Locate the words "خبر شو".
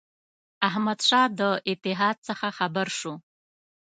2.57-3.13